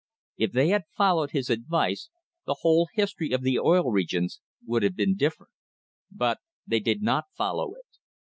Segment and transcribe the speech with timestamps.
[0.37, 2.09] If they had followed his advice
[2.47, 5.51] the whole his tory of the Oil Regions would have been different.
[6.11, 7.85] But they did not follow it.